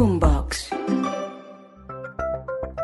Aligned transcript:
Boombox. 0.00 0.70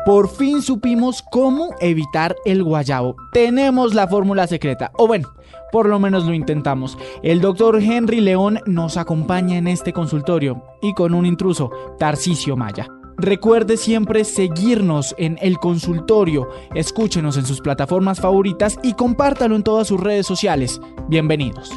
Por 0.05 0.29
fin 0.29 0.61
supimos 0.61 1.23
cómo 1.31 1.73
evitar 1.79 2.35
el 2.45 2.63
guayabo. 2.63 3.15
Tenemos 3.33 3.95
la 3.95 4.07
fórmula 4.07 4.45
secreta. 4.45 4.91
O 4.99 5.07
bueno, 5.07 5.33
por 5.71 5.89
lo 5.89 5.97
menos 5.97 6.25
lo 6.25 6.35
intentamos. 6.35 6.95
El 7.23 7.41
doctor 7.41 7.81
Henry 7.81 8.21
León 8.21 8.59
nos 8.67 8.97
acompaña 8.97 9.57
en 9.57 9.67
este 9.67 9.93
consultorio 9.93 10.63
y 10.79 10.93
con 10.93 11.15
un 11.15 11.25
intruso, 11.25 11.71
Tarcisio 11.97 12.55
Maya. 12.55 12.87
Recuerde 13.17 13.77
siempre 13.77 14.23
seguirnos 14.23 15.15
en 15.17 15.39
el 15.41 15.57
consultorio, 15.57 16.47
escúchenos 16.75 17.35
en 17.37 17.47
sus 17.47 17.61
plataformas 17.61 18.21
favoritas 18.21 18.77
y 18.83 18.93
compártalo 18.93 19.55
en 19.55 19.63
todas 19.63 19.87
sus 19.87 19.99
redes 19.99 20.27
sociales. 20.27 20.79
Bienvenidos. 21.09 21.71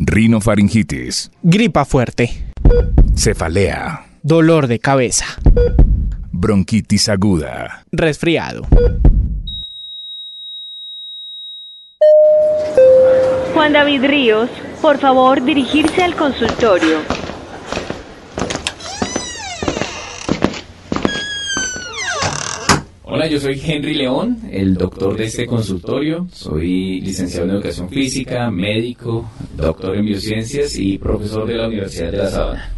Rinofaringitis, 0.00 1.28
Gripa 1.42 1.84
fuerte, 1.84 2.30
cefalea, 3.16 4.06
dolor 4.22 4.68
de 4.68 4.78
cabeza, 4.78 5.24
bronquitis 6.30 7.08
aguda, 7.08 7.84
resfriado. 7.90 8.62
Juan 13.52 13.72
David 13.72 14.04
Ríos, 14.04 14.50
por 14.80 14.98
favor 14.98 15.42
dirigirse 15.44 16.04
al 16.04 16.14
consultorio. 16.14 17.17
Hola, 23.18 23.26
yo 23.26 23.40
soy 23.40 23.60
Henry 23.60 23.94
León, 23.94 24.42
el 24.48 24.74
doctor 24.74 25.16
de 25.16 25.24
este 25.24 25.44
consultorio. 25.44 26.28
Soy 26.30 27.00
licenciado 27.00 27.46
en 27.46 27.54
Educación 27.56 27.88
Física, 27.88 28.48
médico, 28.48 29.28
doctor 29.56 29.96
en 29.96 30.04
Biociencias 30.04 30.76
y 30.78 30.98
profesor 30.98 31.44
de 31.44 31.54
la 31.54 31.66
Universidad 31.66 32.12
de 32.12 32.16
La 32.18 32.30
Sabana. 32.30 32.72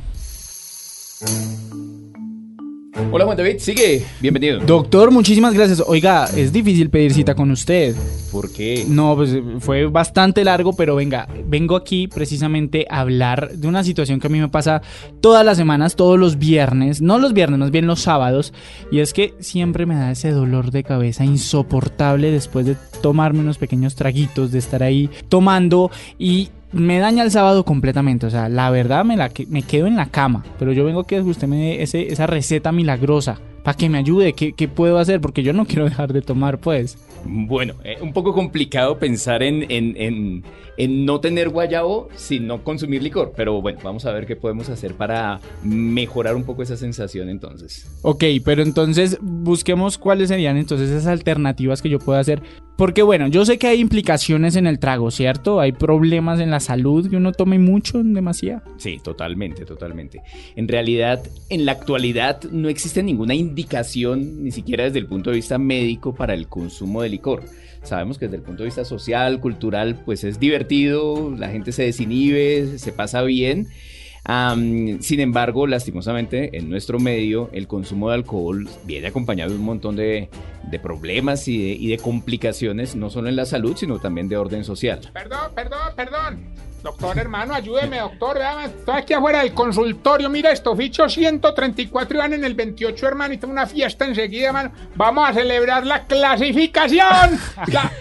Hola 3.13 3.25
Juan 3.25 3.37
David, 3.37 3.57
sigue, 3.59 4.05
bienvenido. 4.21 4.61
Doctor, 4.61 5.11
muchísimas 5.11 5.55
gracias. 5.55 5.83
Oiga, 5.87 6.27
es 6.37 6.53
difícil 6.53 6.91
pedir 6.91 7.13
cita 7.13 7.35
con 7.35 7.51
usted. 7.51 7.97
¿Por 8.31 8.53
qué? 8.53 8.85
No, 8.87 9.17
pues 9.17 9.37
fue 9.59 9.87
bastante 9.87 10.45
largo, 10.45 10.75
pero 10.75 10.95
venga, 10.95 11.27
vengo 11.47 11.75
aquí 11.75 12.07
precisamente 12.07 12.87
a 12.89 13.01
hablar 13.01 13.51
de 13.53 13.67
una 13.67 13.83
situación 13.83 14.21
que 14.21 14.29
a 14.29 14.31
mí 14.31 14.39
me 14.39 14.49
pasa 14.49 14.83
todas 15.21 15.45
las 15.45 15.57
semanas, 15.57 15.97
todos 15.97 16.19
los 16.19 16.39
viernes, 16.39 17.01
no 17.01 17.19
los 17.19 17.33
viernes, 17.33 17.59
más 17.59 17.71
bien 17.71 17.87
los 17.87 18.01
sábados, 18.01 18.53
y 18.93 19.01
es 19.01 19.13
que 19.13 19.35
siempre 19.41 19.87
me 19.87 19.97
da 19.97 20.13
ese 20.13 20.31
dolor 20.31 20.71
de 20.71 20.85
cabeza 20.85 21.25
insoportable 21.25 22.31
después 22.31 22.67
de 22.67 22.77
tomarme 23.03 23.41
unos 23.41 23.59
pequeños 23.59 23.97
traguitos, 23.97 24.53
de 24.53 24.59
estar 24.59 24.83
ahí 24.83 25.11
tomando 25.29 25.91
y 26.19 26.51
me 26.73 26.99
daña 26.99 27.23
el 27.25 27.31
sábado 27.31 27.65
completamente, 27.65 28.27
o 28.27 28.31
sea, 28.31 28.49
la 28.49 28.71
verdad 28.71 29.05
me, 29.05 29.17
la, 29.17 29.31
me 29.49 29.63
quedo 29.63 29.87
en 29.87 29.97
la 29.97 30.07
cama, 30.07 30.45
pero 30.59 30.73
yo 30.73 30.85
vengo 30.85 31.05
que 31.05 31.21
usted 31.21 31.49
me 31.49 31.83
ese- 31.83 32.13
esa 32.13 32.27
receta 32.27 32.73
milagrosa. 32.73 33.39
Para 33.63 33.77
que 33.77 33.89
me 33.89 33.99
ayude, 33.99 34.33
¿qué, 34.33 34.53
¿qué 34.53 34.69
puedo 34.69 34.99
hacer? 34.99 35.21
Porque 35.21 35.43
yo 35.43 35.53
no 35.53 35.67
quiero 35.67 35.85
dejar 35.85 36.13
de 36.13 36.23
tomar, 36.23 36.59
pues. 36.59 36.99
Bueno, 37.25 37.75
eh, 37.85 37.97
un 38.01 38.13
poco 38.13 38.33
complicado 38.33 38.99
pensar 38.99 39.43
en, 39.43 39.71
en, 39.71 39.95
en, 39.97 40.45
en 40.77 41.05
no 41.05 41.21
tener 41.21 41.51
guayabo 41.51 42.09
sin 42.15 42.47
no 42.47 42.65
consumir 42.65 43.03
licor, 43.03 43.35
pero 43.37 43.61
bueno, 43.61 43.79
vamos 43.83 44.07
a 44.07 44.13
ver 44.13 44.27
qué 44.27 44.37
podemos 44.37 44.71
hacer 44.71 44.95
para 44.95 45.41
mejorar 45.63 46.37
un 46.37 46.45
poco 46.45 46.63
esa 46.63 46.77
sensación 46.77 47.29
entonces. 47.29 47.87
Ok, 48.03 48.25
pero 48.45 48.63
entonces 48.63 49.19
busquemos 49.21 49.99
cuáles 49.99 50.29
serían 50.29 50.57
entonces 50.57 50.89
esas 50.89 51.07
alternativas 51.07 51.83
que 51.83 51.91
yo 51.91 51.99
puedo 51.99 52.19
hacer. 52.19 52.43
Porque 52.77 53.03
bueno, 53.03 53.27
yo 53.27 53.45
sé 53.45 53.59
que 53.59 53.67
hay 53.67 53.79
implicaciones 53.79 54.57
en 54.57 54.67
el 54.67 54.79
trago, 54.79 55.11
¿cierto? 55.11 55.61
Hay 55.61 55.73
problemas 55.73 56.41
en 56.41 56.51
la 56.51 56.61
salud 56.61 57.11
que 57.11 57.17
uno 57.17 57.33
tome 57.33 57.59
mucho, 57.59 58.03
demasiado. 58.03 58.63
Sí, 58.79 58.99
totalmente, 59.05 59.67
totalmente. 59.67 60.23
En 60.57 60.67
realidad, 60.67 61.23
en 61.51 61.67
la 61.67 61.73
actualidad 61.73 62.43
no 62.45 62.71
existe 62.71 63.03
ninguna 63.03 63.35
indicación, 63.51 64.45
ni 64.45 64.51
siquiera 64.51 64.85
desde 64.85 64.99
el 64.99 65.07
punto 65.07 65.31
de 65.31 65.37
vista 65.37 65.59
médico, 65.59 66.15
para 66.15 66.35
el 66.35 66.49
consumo 66.49 67.03
de 67.03 67.09
licor. 67.11 67.43
Sabemos 67.83 68.19
que 68.19 68.27
desde 68.27 68.37
el 68.37 68.43
punto 68.43 68.63
de 68.63 68.69
vista 68.69 68.85
social, 68.85 69.41
cultural, 69.41 70.01
pues 70.05 70.25
es 70.25 70.39
divertido, 70.39 71.35
la 71.37 71.49
gente 71.49 71.73
se 71.73 71.83
desinhibe, 71.83 72.79
se 72.79 72.93
pasa 72.93 73.23
bien. 73.23 73.69
Sin 74.25 75.21
embargo, 75.21 75.67
lastimosamente, 75.67 76.57
en 76.57 76.69
nuestro 76.71 76.99
medio, 76.99 77.51
el 77.53 77.67
consumo 77.67 78.09
de 78.11 78.15
alcohol 78.17 78.69
viene 78.85 79.09
acompañado 79.09 79.51
de 79.51 79.57
un 79.57 79.65
montón 79.65 79.97
de, 79.97 80.29
de 80.65 80.79
problemas 80.79 81.49
y 81.49 81.59
de, 81.59 81.71
y 81.73 81.89
de 81.89 81.99
complicaciones, 81.99 82.95
no 82.97 83.11
solo 83.11 83.29
en 83.29 83.37
la 83.37 83.47
salud, 83.47 83.77
sino 83.77 83.99
también 83.99 84.29
de 84.29 84.37
orden 84.37 84.65
social. 84.65 85.01
Perdón, 85.13 85.53
perdón, 85.55 85.79
perdón. 85.97 86.45
Doctor, 86.83 87.19
hermano, 87.19 87.53
ayúdeme, 87.53 87.99
doctor. 87.99 88.39
Estoy 88.65 88.95
aquí 88.97 89.13
afuera 89.13 89.41
del 89.43 89.53
consultorio. 89.53 90.31
Mira 90.31 90.51
esto, 90.51 90.75
ficho 90.75 91.07
134 91.11 92.17
y 92.17 92.19
van 92.19 92.33
en 92.33 92.43
el 92.45 92.55
28, 92.55 93.07
hermano. 93.07 93.35
Y 93.35 93.37
tengo 93.37 93.53
una 93.53 93.67
fiesta 93.67 94.07
enseguida, 94.07 94.47
hermano. 94.47 94.73
Vamos 94.97 95.29
a 95.29 95.35
celebrar 95.35 95.87
la 95.87 96.05
clasificación. 96.07 97.39
La- 97.71 97.93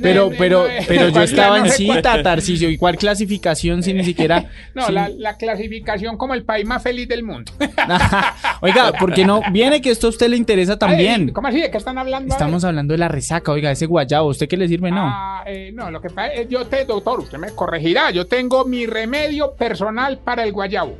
Pero, 0.00 0.30
eh, 0.30 0.34
pero, 0.38 0.66
eh, 0.66 0.84
pero 0.86 1.06
yo 1.06 1.12
¿cuál- 1.12 1.24
estaba 1.24 1.58
en 1.58 1.70
cita, 1.70 2.22
Tarcisio. 2.22 2.70
¿Y 2.70 2.76
cuál 2.78 2.96
clasificación 2.96 3.82
si 3.82 3.92
ni 3.92 4.04
siquiera... 4.04 4.44
No, 4.74 4.88
la, 4.88 5.08
la 5.08 5.36
clasificación 5.36 6.16
como 6.16 6.34
el 6.34 6.44
país 6.44 6.66
más 6.66 6.82
feliz 6.82 7.08
del 7.08 7.22
mundo. 7.22 7.52
Oiga, 8.60 8.92
¿por 8.92 9.12
qué 9.12 9.24
no? 9.24 9.40
Viene 9.50 9.80
que 9.80 9.90
esto 9.90 10.06
a 10.06 10.10
usted 10.10 10.28
le 10.28 10.36
interesa 10.36 10.72
Ay, 10.72 10.78
también. 10.78 11.32
¿Cómo 11.32 11.48
así? 11.48 11.60
¿De 11.60 11.70
qué 11.70 11.78
están 11.78 11.98
hablando? 11.98 12.32
Estamos 12.32 12.64
hablando 12.64 12.92
de 12.92 12.98
la 12.98 13.08
resaca, 13.08 13.52
oiga, 13.52 13.70
ese 13.70 13.86
guayabo, 13.86 14.28
¿usted 14.28 14.48
qué 14.48 14.56
le 14.56 14.68
sirve? 14.68 14.90
No. 14.90 15.02
Ah, 15.04 15.42
eh, 15.46 15.70
no, 15.74 15.90
lo 15.90 16.00
que 16.00 16.08
pasa 16.10 16.28
es, 16.28 16.48
yo 16.48 16.66
te, 16.66 16.84
doctor, 16.84 17.20
usted 17.20 17.38
me 17.38 17.50
corregirá. 17.50 18.10
Yo 18.10 18.26
tengo 18.26 18.64
mi 18.64 18.86
remedio 18.86 19.52
personal 19.52 20.18
para 20.18 20.44
el 20.44 20.52
guayabo. 20.52 20.96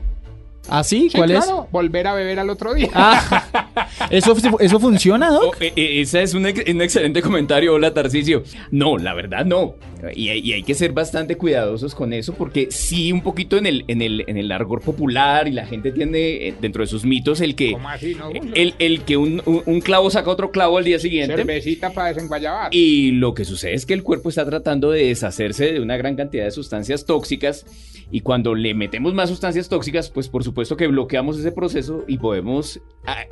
¿Ah, 0.68 0.84
sí? 0.84 1.08
Sí, 1.10 1.18
¿Cuál 1.18 1.32
es? 1.32 1.44
volver 1.70 2.06
a 2.06 2.14
beber 2.14 2.38
al 2.38 2.48
otro 2.50 2.72
día. 2.74 2.88
Ah, 2.94 3.61
¿eso, 4.10 4.34
¿eso 4.60 4.80
funciona, 4.80 5.30
Doc? 5.30 5.56
Oh, 5.58 5.62
eh, 5.62 5.72
eh, 5.76 6.00
ese 6.00 6.22
es 6.22 6.34
un, 6.34 6.46
ex- 6.46 6.68
un 6.70 6.82
excelente 6.82 7.22
comentario, 7.22 7.74
hola 7.74 7.92
Tarcicio. 7.94 8.42
No, 8.70 8.98
la 8.98 9.14
verdad 9.14 9.44
no. 9.44 9.74
Y, 10.16 10.30
hay- 10.30 10.40
y 10.40 10.52
hay 10.52 10.62
que 10.64 10.74
ser 10.74 10.92
bastante 10.92 11.36
cuidadosos 11.36 11.94
con 11.94 12.12
eso 12.12 12.34
porque 12.34 12.68
sí, 12.70 13.12
un 13.12 13.22
poquito 13.22 13.56
en 13.56 13.66
el, 13.66 13.84
en 13.86 14.02
el, 14.02 14.24
en 14.26 14.36
el 14.36 14.50
argor 14.50 14.80
popular 14.82 15.46
y 15.46 15.52
la 15.52 15.64
gente 15.66 15.92
tiene 15.92 16.48
eh, 16.48 16.54
dentro 16.60 16.82
de 16.82 16.88
sus 16.88 17.04
mitos 17.04 17.40
el 17.40 17.54
que, 17.54 17.72
¿Cómo 17.72 17.88
así, 17.88 18.14
no? 18.16 18.30
el, 18.30 18.74
el 18.80 19.02
que 19.02 19.16
un, 19.16 19.42
un- 19.46 19.62
un 19.64 19.80
clavo 19.80 20.10
saca 20.10 20.28
otro 20.30 20.50
clavo 20.50 20.78
al 20.78 20.84
día 20.84 20.98
siguiente. 20.98 21.36
Cervecita 21.36 21.90
para 21.90 22.08
desenguayabar. 22.08 22.74
Y 22.74 23.12
lo 23.12 23.32
que 23.34 23.44
sucede 23.44 23.74
es 23.74 23.86
que 23.86 23.94
el 23.94 24.02
cuerpo 24.02 24.28
está 24.28 24.44
tratando 24.44 24.90
de 24.90 25.06
deshacerse 25.06 25.72
de 25.72 25.80
una 25.80 25.96
gran 25.96 26.16
cantidad 26.16 26.44
de 26.44 26.50
sustancias 26.50 27.06
tóxicas 27.06 27.64
y 28.10 28.20
cuando 28.20 28.54
le 28.54 28.74
metemos 28.74 29.14
más 29.14 29.30
sustancias 29.30 29.68
tóxicas, 29.68 30.10
pues 30.10 30.28
por 30.28 30.42
supuesto 30.44 30.76
que 30.76 30.86
bloqueamos 30.88 31.38
ese 31.38 31.52
proceso 31.52 32.04
y 32.08 32.18
podemos 32.18 32.80
ah, 33.06 33.24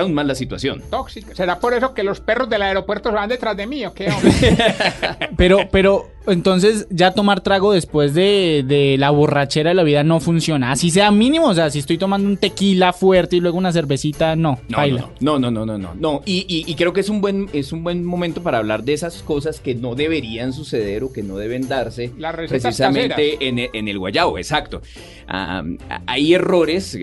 aún 0.00 0.14
más 0.14 0.26
la 0.26 0.34
situación. 0.34 0.82
Tóxica. 0.90 1.34
¿Será 1.34 1.58
por 1.58 1.74
eso 1.74 1.94
que 1.94 2.02
los 2.02 2.20
perros 2.20 2.48
del 2.48 2.62
aeropuerto 2.62 3.08
se 3.10 3.14
van 3.16 3.28
detrás 3.28 3.56
de 3.56 3.66
mí 3.66 3.84
o 3.86 3.92
qué? 3.94 4.08
hombre? 4.10 4.32
Pero, 5.36 5.68
pero, 5.72 6.08
entonces 6.26 6.86
ya 6.90 7.12
tomar 7.12 7.40
trago 7.40 7.72
después 7.72 8.14
de, 8.14 8.64
de 8.66 8.96
la 8.98 9.10
borrachera 9.10 9.70
de 9.70 9.74
la 9.74 9.82
vida 9.82 10.04
no 10.04 10.20
funciona. 10.20 10.70
Así 10.70 10.90
sea 10.90 11.10
mínimo, 11.10 11.46
o 11.48 11.54
sea, 11.54 11.70
si 11.70 11.78
estoy 11.80 11.98
tomando 11.98 12.28
un 12.28 12.36
tequila 12.36 12.92
fuerte 12.92 13.36
y 13.36 13.40
luego 13.40 13.58
una 13.58 13.72
cervecita, 13.72 14.36
no, 14.36 14.60
No, 14.68 14.76
baila. 14.76 15.08
no, 15.20 15.38
no, 15.38 15.50
no, 15.50 15.66
no, 15.66 15.78
no, 15.78 15.94
no. 15.94 16.22
Y, 16.24 16.44
y- 16.48 16.70
y 16.70 16.74
creo 16.76 16.92
que 16.92 17.00
es 17.00 17.08
un 17.08 17.20
buen 17.20 17.48
es 17.52 17.72
un 17.72 17.82
buen 17.82 18.04
momento 18.04 18.42
para 18.42 18.58
hablar 18.58 18.84
de 18.84 18.92
esas 18.92 19.22
cosas 19.22 19.58
que 19.60 19.74
no 19.74 19.94
deberían 19.94 20.52
suceder 20.52 21.02
o 21.02 21.12
que 21.12 21.22
no 21.22 21.36
deben 21.36 21.66
darse 21.68 22.12
precisamente 22.48 23.48
en 23.48 23.58
el, 23.58 23.70
en 23.72 23.88
el 23.88 23.98
guayabo, 23.98 24.38
exacto. 24.38 24.82
Ah, 25.26 25.62
hay 26.06 26.34
errores. 26.34 26.96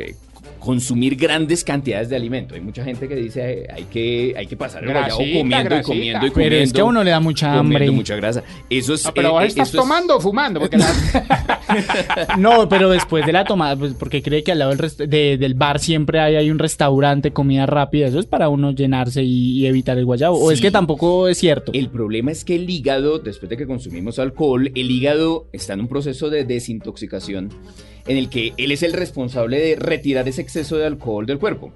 Consumir 0.59 1.15
grandes 1.15 1.63
cantidades 1.63 2.09
de 2.09 2.15
alimento. 2.15 2.53
Hay 2.55 2.61
mucha 2.61 2.83
gente 2.83 3.07
que 3.07 3.15
dice 3.15 3.65
hay 3.73 3.83
que, 3.85 4.33
hay 4.37 4.45
que 4.45 4.57
pasar 4.57 4.83
el 4.83 4.89
guayabo 4.91 5.17
Grasita, 5.19 5.39
comiendo 5.39 5.75
y 5.77 5.81
comiendo 5.81 6.25
y 6.27 6.29
comiendo. 6.31 6.33
Pero 6.35 6.55
es 6.57 6.73
que 6.73 6.81
a 6.81 6.85
uno 6.85 7.03
le 7.03 7.11
da 7.11 7.19
mucha 7.19 7.47
comiendo 7.57 7.77
hambre. 7.77 7.91
mucha 7.91 8.15
grasa. 8.17 8.43
Eso 8.69 8.93
es. 8.93 9.05
No, 9.05 9.13
pero 9.13 9.39
eh, 9.39 9.43
eh, 9.45 9.47
estás 9.47 9.71
tomando 9.71 10.17
o 10.17 10.19
fumando. 10.19 10.59
Porque 10.59 10.77
la- 10.77 10.87
No, 12.37 12.67
pero 12.67 12.89
después 12.89 13.25
de 13.25 13.31
la 13.31 13.43
tomada, 13.45 13.75
pues 13.75 13.93
porque 13.93 14.21
cree 14.21 14.43
que 14.43 14.51
al 14.51 14.59
lado 14.59 14.71
del, 14.71 14.79
rest- 14.79 15.05
de- 15.07 15.37
del 15.37 15.53
bar 15.53 15.79
siempre 15.79 16.19
hay, 16.19 16.35
hay 16.35 16.51
un 16.51 16.59
restaurante, 16.59 17.31
comida 17.31 17.65
rápida. 17.65 18.07
Eso 18.07 18.19
es 18.19 18.25
para 18.25 18.49
uno 18.49 18.71
llenarse 18.71 19.23
y, 19.23 19.59
y 19.59 19.65
evitar 19.67 19.97
el 19.97 20.05
guayabo. 20.05 20.37
O 20.37 20.51
es 20.51 20.61
que 20.61 20.71
tampoco 20.71 21.27
es 21.27 21.37
cierto. 21.37 21.71
El 21.73 21.89
problema 21.89 22.31
es 22.31 22.43
que 22.43 22.55
el 22.55 22.69
hígado, 22.69 23.19
después 23.19 23.49
de 23.49 23.57
que 23.57 23.65
consumimos 23.65 24.19
alcohol, 24.19 24.71
el 24.75 24.91
hígado 24.91 25.47
está 25.53 25.73
en 25.73 25.81
un 25.81 25.87
proceso 25.87 26.29
de 26.29 26.43
desintoxicación 26.43 27.49
en 28.09 28.17
el 28.17 28.29
que 28.29 28.53
él 28.57 28.71
es 28.73 28.83
el 28.83 28.91
responsable 28.91 29.59
de 29.59 29.75
retirar 29.75 30.27
ese 30.27 30.41
exceso 30.41 30.77
de 30.77 30.85
alcohol 30.85 31.25
del 31.25 31.39
cuerpo. 31.39 31.71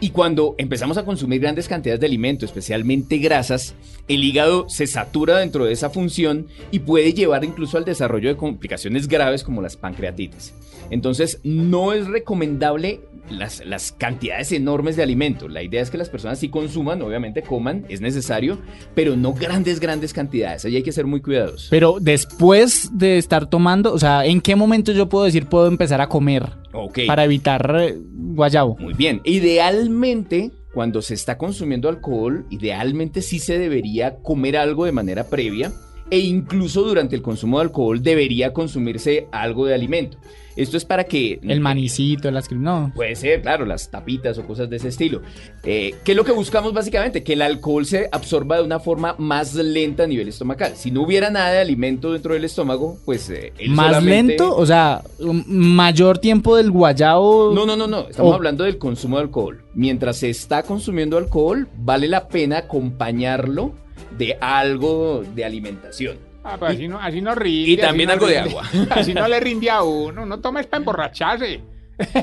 Y 0.00 0.10
cuando 0.10 0.54
empezamos 0.58 0.96
a 0.96 1.04
consumir 1.04 1.40
grandes 1.40 1.66
cantidades 1.68 2.00
de 2.00 2.06
alimento, 2.06 2.44
especialmente 2.44 3.18
grasas, 3.18 3.74
el 4.06 4.22
hígado 4.22 4.68
se 4.68 4.86
satura 4.86 5.38
dentro 5.38 5.64
de 5.64 5.72
esa 5.72 5.90
función 5.90 6.46
y 6.70 6.80
puede 6.80 7.14
llevar 7.14 7.44
incluso 7.44 7.78
al 7.78 7.84
desarrollo 7.84 8.28
de 8.28 8.36
complicaciones 8.36 9.08
graves 9.08 9.42
como 9.42 9.62
las 9.62 9.76
pancreatitis. 9.76 10.52
Entonces, 10.90 11.40
no 11.44 11.92
es 11.92 12.06
recomendable 12.06 13.00
las, 13.30 13.64
las 13.66 13.92
cantidades 13.92 14.52
enormes 14.52 14.96
de 14.96 15.02
alimento. 15.02 15.48
La 15.48 15.62
idea 15.62 15.82
es 15.82 15.90
que 15.90 15.98
las 15.98 16.08
personas 16.08 16.38
sí 16.38 16.48
consuman, 16.48 17.02
obviamente 17.02 17.42
coman, 17.42 17.84
es 17.88 18.00
necesario, 18.00 18.58
pero 18.94 19.16
no 19.16 19.34
grandes, 19.34 19.80
grandes 19.80 20.12
cantidades. 20.12 20.64
Ahí 20.64 20.76
hay 20.76 20.82
que 20.82 20.92
ser 20.92 21.06
muy 21.06 21.20
cuidadosos. 21.20 21.68
Pero 21.70 21.98
después 22.00 22.90
de 22.96 23.18
estar 23.18 23.48
tomando, 23.48 23.92
o 23.92 23.98
sea, 23.98 24.24
¿en 24.24 24.40
qué 24.40 24.56
momento 24.56 24.92
yo 24.92 25.08
puedo 25.08 25.24
decir 25.24 25.46
puedo 25.46 25.66
empezar 25.66 26.00
a 26.00 26.08
comer 26.08 26.48
Ok. 26.72 27.00
para 27.06 27.24
evitar 27.24 27.76
eh, 27.80 27.98
guayabo? 27.98 28.76
Muy 28.78 28.94
bien. 28.94 29.20
Idealmente, 29.24 30.50
cuando 30.72 31.02
se 31.02 31.14
está 31.14 31.36
consumiendo 31.38 31.88
alcohol, 31.88 32.46
idealmente 32.50 33.22
sí 33.22 33.38
se 33.38 33.58
debería 33.58 34.16
comer 34.16 34.56
algo 34.56 34.84
de 34.84 34.92
manera 34.92 35.24
previa 35.24 35.72
e 36.10 36.18
incluso 36.18 36.82
durante 36.82 37.14
el 37.16 37.22
consumo 37.22 37.58
de 37.58 37.64
alcohol 37.64 38.02
debería 38.02 38.52
consumirse 38.52 39.26
algo 39.32 39.66
de 39.66 39.74
alimento. 39.74 40.18
Esto 40.56 40.76
es 40.76 40.84
para 40.84 41.04
que... 41.04 41.38
El 41.44 41.60
manicito, 41.60 42.28
las... 42.32 42.50
No. 42.50 42.90
Puede 42.92 43.14
ser, 43.14 43.42
claro, 43.42 43.64
las 43.64 43.92
tapitas 43.92 44.38
o 44.38 44.44
cosas 44.44 44.68
de 44.68 44.74
ese 44.78 44.88
estilo. 44.88 45.22
Eh, 45.62 45.94
¿Qué 46.02 46.10
es 46.12 46.16
lo 46.16 46.24
que 46.24 46.32
buscamos 46.32 46.72
básicamente? 46.72 47.22
Que 47.22 47.34
el 47.34 47.42
alcohol 47.42 47.86
se 47.86 48.08
absorba 48.10 48.56
de 48.56 48.64
una 48.64 48.80
forma 48.80 49.14
más 49.18 49.54
lenta 49.54 50.02
a 50.02 50.06
nivel 50.08 50.26
estomacal. 50.26 50.72
Si 50.74 50.90
no 50.90 51.02
hubiera 51.02 51.30
nada 51.30 51.52
de 51.52 51.60
alimento 51.60 52.12
dentro 52.12 52.34
del 52.34 52.44
estómago, 52.44 52.98
pues... 53.04 53.30
eh, 53.30 53.52
él 53.56 53.70
¿Más 53.70 53.86
solamente- 53.86 54.32
lento? 54.32 54.56
O 54.56 54.66
sea, 54.66 55.04
un 55.20 55.44
mayor 55.46 56.18
tiempo 56.18 56.56
del 56.56 56.72
guayabo... 56.72 57.52
No, 57.54 57.64
no, 57.64 57.76
no, 57.76 57.86
no. 57.86 58.08
Estamos 58.08 58.32
Oh. 58.32 58.34
hablando 58.34 58.64
del 58.64 58.78
consumo 58.78 59.18
de 59.18 59.22
alcohol. 59.22 59.62
Mientras 59.74 60.16
se 60.16 60.28
está 60.28 60.64
consumiendo 60.64 61.18
alcohol, 61.18 61.68
vale 61.76 62.08
la 62.08 62.26
pena 62.26 62.58
acompañarlo 62.58 63.74
de 64.16 64.36
algo 64.40 65.24
de 65.34 65.44
alimentación. 65.44 66.18
Ah, 66.44 66.56
pues 66.58 66.72
así 66.72 66.88
no, 66.88 66.98
así 66.98 67.20
no 67.20 67.34
rinde. 67.34 67.70
y 67.72 67.76
también 67.76 68.06
no 68.06 68.14
algo 68.14 68.26
de 68.26 68.38
agua. 68.38 68.62
Así 68.90 69.12
no 69.12 69.28
le 69.28 69.38
rinde 69.40 69.68
a 69.68 69.82
uno. 69.82 70.24
No 70.24 70.40
toma 70.40 70.60
es 70.60 70.66
para 70.66 70.78
emborracharse. 70.80 71.60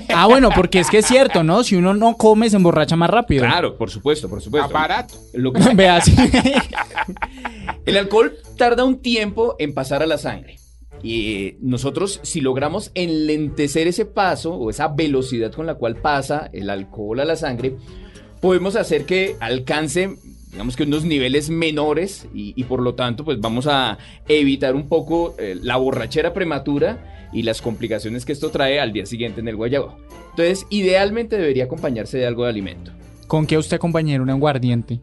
Ah, 0.09 0.25
bueno, 0.25 0.49
porque 0.55 0.79
es 0.79 0.89
que 0.89 0.99
es 0.99 1.05
cierto, 1.05 1.43
¿no? 1.43 1.63
Si 1.63 1.75
uno 1.75 1.93
no 1.93 2.15
come, 2.15 2.49
se 2.49 2.55
emborracha 2.55 2.95
más 2.95 3.09
rápido. 3.09 3.45
Claro, 3.45 3.77
por 3.77 3.91
supuesto, 3.91 4.29
por 4.29 4.41
supuesto. 4.41 4.71
barato. 4.73 5.15
Lo 5.33 5.51
que- 5.53 5.61
Vea, 5.75 6.01
sí. 6.01 6.15
el 7.85 7.97
alcohol 7.97 8.33
tarda 8.57 8.83
un 8.83 9.01
tiempo 9.01 9.55
en 9.59 9.73
pasar 9.73 10.01
a 10.01 10.07
la 10.07 10.17
sangre. 10.17 10.57
Y 11.03 11.45
eh, 11.45 11.57
nosotros, 11.61 12.19
si 12.23 12.41
logramos 12.41 12.91
enlentecer 12.95 13.87
ese 13.87 14.05
paso 14.05 14.55
o 14.55 14.69
esa 14.69 14.87
velocidad 14.87 15.51
con 15.51 15.65
la 15.65 15.75
cual 15.75 15.97
pasa 15.97 16.49
el 16.53 16.69
alcohol 16.69 17.19
a 17.19 17.25
la 17.25 17.35
sangre, 17.35 17.75
podemos 18.41 18.75
hacer 18.75 19.05
que 19.05 19.35
alcance, 19.39 20.15
digamos 20.55 20.77
que 20.77 20.83
unos 20.83 21.03
niveles 21.03 21.49
menores 21.49 22.29
y, 22.33 22.63
por 22.63 22.81
lo 22.81 22.95
tanto, 22.95 23.25
pues 23.25 23.41
vamos 23.41 23.67
a 23.67 23.97
evitar 24.25 24.73
un 24.73 24.87
poco 24.87 25.35
eh, 25.37 25.59
la 25.61 25.75
borrachera 25.75 26.33
prematura 26.33 27.27
y 27.33 27.43
las 27.43 27.61
complicaciones 27.61 28.23
que 28.23 28.31
esto 28.31 28.51
trae 28.51 28.79
al 28.79 28.93
día 28.93 29.05
siguiente 29.05 29.41
en 29.41 29.49
el 29.49 29.57
guayabo. 29.57 29.97
Entonces, 30.29 30.65
idealmente 30.69 31.35
debería 31.35 31.65
acompañarse 31.65 32.19
de 32.19 32.25
algo 32.25 32.45
de 32.45 32.51
alimento. 32.51 32.93
¿Con 33.27 33.47
qué 33.47 33.57
usted 33.57 33.79
compañero? 33.79 34.23
Un 34.23 34.29
aguardiente. 34.29 35.01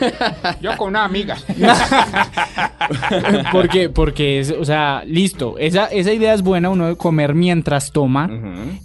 Yo 0.60 0.76
con 0.76 0.88
una 0.88 1.04
amiga. 1.04 1.36
porque, 3.52 3.88
porque 3.88 4.40
es, 4.40 4.50
o 4.50 4.64
sea, 4.64 5.02
listo. 5.04 5.56
Esa, 5.58 5.86
esa 5.86 6.12
idea 6.12 6.34
es 6.34 6.42
buena, 6.42 6.70
uno 6.70 6.88
de 6.88 6.96
comer 6.96 7.34
mientras 7.34 7.92
toma. 7.92 8.30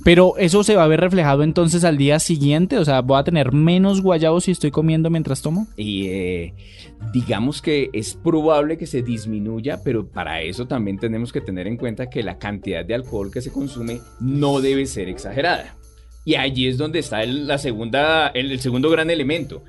Pero 0.04 0.38
eso 0.38 0.64
se 0.64 0.76
va 0.76 0.84
a 0.84 0.88
ver 0.88 1.00
reflejado 1.00 1.44
entonces 1.44 1.84
al 1.84 1.98
día 1.98 2.20
siguiente. 2.20 2.78
O 2.78 2.86
sea, 2.86 3.02
voy 3.02 3.20
a 3.20 3.24
tener 3.24 3.52
menos 3.52 4.02
guayabo 4.02 4.42
si 4.42 4.52
estoy 4.52 4.72
comiendo 4.72 5.10
mientras 5.10 5.42
tomo. 5.42 5.68
Y 5.78 6.08
eh, 6.08 6.54
digamos 7.14 7.62
que 7.62 7.90
es 7.94 8.16
probable 8.16 8.78
que 8.78 8.88
se 8.88 9.02
disminuya, 9.02 9.80
pero 9.84 10.08
para 10.08 10.42
eso 10.42 10.68
también 10.68 10.98
tenemos 10.98 11.32
que 11.32 11.42
tener 11.42 11.68
en 11.68 11.78
cuenta 11.78 12.10
que 12.10 12.24
la 12.24 12.38
cantidad 12.38 12.86
de 12.86 12.96
alcohol 12.96 13.32
que 13.32 13.42
se 13.42 13.52
consume 13.52 14.02
no 14.20 14.62
debe 14.62 14.86
ser 14.86 15.10
exagerada. 15.10 15.76
Y 16.24 16.36
allí 16.36 16.68
es 16.68 16.78
donde 16.78 17.00
está 17.00 17.24
el, 17.24 17.48
la 17.48 17.58
segunda, 17.58 18.28
el, 18.28 18.52
el 18.52 18.60
segundo 18.60 18.90
gran 18.90 19.10
elemento. 19.10 19.64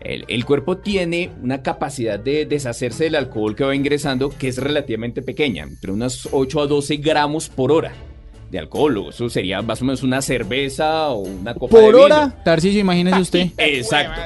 El, 0.00 0.24
el 0.28 0.44
cuerpo 0.44 0.78
tiene 0.78 1.30
una 1.42 1.62
capacidad 1.62 2.18
de 2.18 2.46
deshacerse 2.46 3.04
del 3.04 3.16
alcohol 3.16 3.56
que 3.56 3.64
va 3.64 3.74
ingresando 3.74 4.30
que 4.30 4.48
es 4.48 4.56
relativamente 4.58 5.22
pequeña, 5.22 5.64
entre 5.64 5.90
unos 5.92 6.28
8 6.30 6.60
a 6.62 6.66
12 6.66 6.96
gramos 6.98 7.48
por 7.48 7.72
hora 7.72 7.92
de 8.50 8.58
alcohol. 8.58 9.06
Eso 9.10 9.28
sería 9.28 9.60
más 9.60 9.82
o 9.82 9.84
menos 9.84 10.02
una 10.02 10.22
cerveza 10.22 11.08
o 11.10 11.18
una 11.18 11.54
copa 11.54 11.76
de 11.78 11.82
Por 11.84 11.94
vino. 11.94 12.04
hora, 12.04 12.42
Tarcisio, 12.44 12.80
imagínese 12.80 13.20
usted. 13.20 13.46
Exacto. 13.58 14.20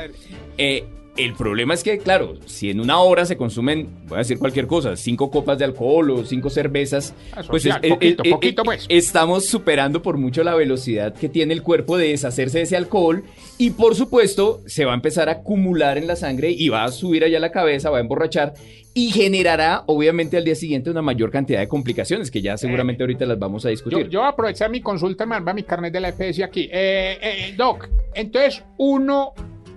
Eh, 0.58 0.84
el 1.16 1.34
problema 1.34 1.74
es 1.74 1.82
que, 1.84 1.98
claro, 1.98 2.36
si 2.46 2.70
en 2.70 2.80
una 2.80 2.98
hora 3.00 3.26
se 3.26 3.36
consumen, 3.36 3.88
voy 4.06 4.16
a 4.16 4.18
decir 4.20 4.38
cualquier 4.38 4.66
cosa, 4.66 4.96
cinco 4.96 5.30
copas 5.30 5.58
de 5.58 5.64
alcohol 5.66 6.10
o 6.10 6.24
cinco 6.24 6.48
cervezas, 6.48 7.12
Ah, 7.32 7.42
pues, 7.46 7.62
social, 7.62 7.80
es- 7.82 7.90
es- 7.90 7.94
poquito, 7.96 8.22
es- 8.24 8.30
poquito, 8.32 8.62
es- 8.62 8.66
pues. 8.66 8.86
estamos 8.88 9.44
superando 9.46 10.00
por 10.00 10.16
mucho 10.16 10.42
la 10.42 10.54
velocidad 10.54 11.12
que 11.14 11.28
tiene 11.28 11.52
el 11.52 11.62
cuerpo 11.62 11.98
de 11.98 12.08
deshacerse 12.08 12.58
de 12.58 12.64
ese 12.64 12.76
alcohol 12.76 13.24
y 13.58 13.70
por 13.70 13.94
supuesto 13.94 14.62
se 14.66 14.84
va 14.86 14.92
a 14.92 14.94
empezar 14.94 15.28
a 15.28 15.32
acumular 15.32 15.98
en 15.98 16.06
la 16.06 16.16
sangre 16.16 16.50
y 16.50 16.70
va 16.70 16.84
a 16.84 16.90
subir 16.90 17.24
allá 17.24 17.38
la 17.40 17.52
cabeza, 17.52 17.90
va 17.90 17.98
a 17.98 18.00
emborrachar 18.00 18.54
y 18.94 19.10
generará 19.10 19.84
obviamente 19.86 20.36
al 20.36 20.44
día 20.44 20.54
siguiente 20.54 20.90
una 20.90 21.02
mayor 21.02 21.30
cantidad 21.30 21.60
de 21.60 21.68
complicaciones 21.68 22.30
que 22.30 22.40
ya 22.42 22.56
seguramente 22.56 23.02
ahorita 23.02 23.24
las 23.26 23.38
vamos 23.38 23.64
a 23.64 23.68
Yo, 23.68 23.70
discutir. 23.70 24.08
yo 24.08 24.24
aprovechar 24.24 24.70
mi 24.70 24.80
consulta, 24.80 25.24
va 25.26 25.52
mi 25.54 25.62
carnet 25.62 25.92
de 25.92 26.00
la 26.00 26.08
EPS 26.08 26.42
aquí. 26.42 26.68
Eh, 26.72 27.18
eh, 27.22 27.54
Doc, 27.56 27.88
entonces 28.14 28.62
uno, 28.78 29.32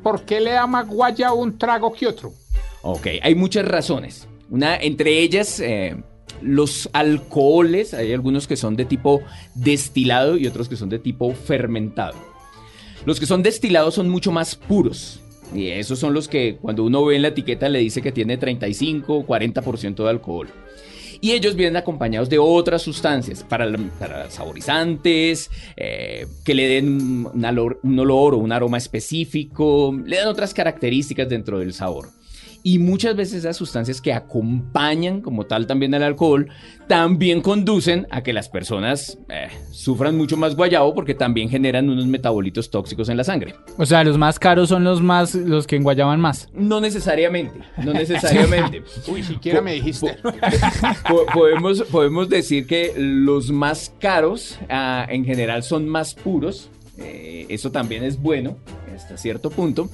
¿por 0.06 0.22
qué 0.22 0.40
le 0.40 0.52
da 0.52 0.68
más 0.68 0.88
guayabo 0.88 1.42
un 1.42 1.58
trago 1.58 1.92
que 1.92 2.06
otro? 2.06 2.32
Ok, 2.84 3.08
hay 3.24 3.34
muchas 3.34 3.66
razones. 3.66 4.28
Una, 4.52 4.76
entre 4.76 5.20
ellas, 5.20 5.60
eh, 5.60 5.96
los 6.44 6.88
alcoholes, 6.94 7.96
hay 7.96 8.14
algunos 8.14 8.46
que 8.46 8.56
son 8.56 8.76
de 8.76 8.86
tipo 8.86 9.24
destilado 9.56 10.38
y 10.38 10.46
otros 10.46 10.70
que 10.70 10.76
son 10.76 10.90
de 10.90 11.00
tipo 11.00 11.34
fermentado. 11.34 12.14
Los 13.08 13.20
que 13.20 13.26
son 13.26 13.42
destilados 13.42 13.96
son 13.96 14.08
mucho 14.08 14.32
más 14.32 14.56
puros. 14.56 15.22
Y 15.56 15.70
esos 15.70 15.98
son 15.98 16.14
los 16.14 16.28
que 16.28 16.58
cuando 16.62 16.84
uno 16.84 17.04
ve 17.04 17.16
en 17.16 17.24
la 17.24 17.30
etiqueta 17.30 17.68
le 17.68 17.80
dice 17.80 18.04
que 18.04 18.12
tiene 18.12 18.38
35 18.38 19.26
40% 19.26 20.04
de 20.04 20.10
alcohol. 20.12 20.50
Y 21.26 21.32
ellos 21.32 21.56
vienen 21.56 21.76
acompañados 21.76 22.30
de 22.30 22.38
otras 22.38 22.84
sustancias 22.84 23.44
para, 23.44 23.66
para 23.98 24.30
saborizantes, 24.30 25.50
eh, 25.76 26.28
que 26.44 26.54
le 26.54 26.68
den 26.68 27.26
un 27.26 27.44
olor, 27.44 27.80
un 27.82 27.98
olor 27.98 28.36
o 28.36 28.38
un 28.38 28.52
aroma 28.52 28.78
específico, 28.78 29.92
le 30.06 30.18
dan 30.18 30.28
otras 30.28 30.54
características 30.54 31.28
dentro 31.28 31.58
del 31.58 31.74
sabor. 31.74 32.10
Y 32.68 32.80
muchas 32.80 33.16
veces 33.16 33.36
esas 33.36 33.56
sustancias 33.58 34.02
que 34.02 34.12
acompañan 34.12 35.22
como 35.22 35.46
tal 35.46 35.68
también 35.68 35.94
al 35.94 36.02
alcohol, 36.02 36.50
también 36.88 37.42
conducen 37.42 38.08
a 38.10 38.24
que 38.24 38.34
las 38.34 38.50
personas 38.50 39.20
eh, 39.30 39.50
sufran 39.70 40.18
mucho 40.18 40.36
más 40.36 40.56
guayabo 40.56 40.96
porque 40.96 41.14
también 41.14 41.48
generan 41.48 41.88
unos 41.92 42.08
metabolitos 42.08 42.72
tóxicos 42.72 43.08
en 43.10 43.18
la 43.18 43.24
sangre. 43.24 43.54
O 43.78 43.86
sea, 43.86 44.04
los 44.04 44.18
más 44.18 44.40
caros 44.40 44.70
son 44.70 44.84
los 44.84 45.00
más, 45.04 45.36
los 45.36 45.68
que 45.68 45.76
enguayaban 45.76 46.20
más. 46.20 46.50
No 46.54 46.82
necesariamente, 46.82 47.60
no 47.84 47.94
necesariamente. 47.94 48.82
Uy, 49.08 49.22
siquiera 49.22 49.60
Po- 49.60 49.64
me 49.66 49.74
dijiste. 49.74 50.18
Po- 51.08 51.26
podemos, 51.36 51.84
podemos 51.84 52.30
decir 52.30 52.66
que 52.66 52.94
los 52.98 53.52
más 53.52 53.94
caros 54.00 54.58
ah, 54.70 55.06
en 55.08 55.24
general 55.24 55.62
son 55.62 55.88
más 55.88 56.16
puros. 56.16 56.72
Eh, 56.98 57.46
eso 57.50 57.72
también 57.72 58.04
es 58.04 58.20
bueno 58.20 58.58
hasta 58.96 59.18
cierto 59.18 59.52
punto. 59.52 59.88